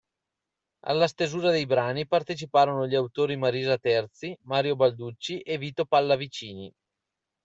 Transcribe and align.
Alla 0.85 1.07
stesura 1.07 1.51
dei 1.51 1.67
brani 1.67 2.07
partecipano 2.07 2.87
gli 2.87 2.95
autori 2.95 3.37
Marisa 3.37 3.77
Terzi, 3.77 4.35
Mario 4.45 4.75
Balducci 4.75 5.41
e 5.41 5.59
Vito 5.59 5.85
Pallavicini. 5.85 6.73